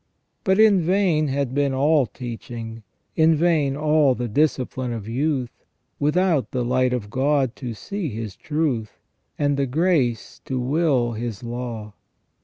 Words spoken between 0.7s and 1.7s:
vain had